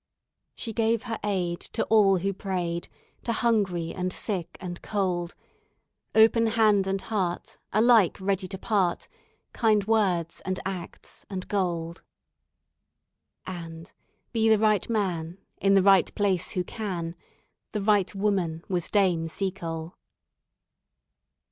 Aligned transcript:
"She 0.55 0.73
gave 0.73 1.03
her 1.03 1.19
aid 1.23 1.59
to 1.59 1.83
all 1.83 2.17
who 2.17 2.33
prayed, 2.33 2.87
To 3.25 3.31
hungry 3.31 3.93
and 3.93 4.11
sick 4.11 4.57
and 4.59 4.81
cold; 4.81 5.35
Open 6.15 6.47
hand 6.47 6.87
and 6.87 6.99
heart, 6.99 7.59
alike 7.71 8.17
ready 8.19 8.47
to 8.47 8.57
part 8.57 9.07
Kind 9.53 9.83
words 9.85 10.41
and 10.43 10.59
acts, 10.65 11.27
and 11.29 11.47
gold. 11.47 12.01
"And 13.45 13.93
be 14.31 14.49
the 14.49 14.57
right 14.57 14.89
man 14.89 15.37
in 15.57 15.75
the 15.75 15.83
right 15.83 16.11
place 16.15 16.49
who 16.53 16.63
can 16.63 17.13
The 17.71 17.81
right 17.81 18.15
woman 18.15 18.63
was 18.67 18.89
Dame 18.89 19.27
Seacole." 19.27 19.93